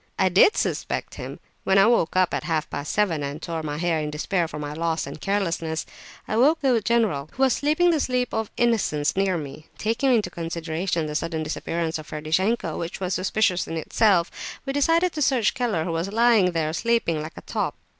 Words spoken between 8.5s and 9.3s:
innocence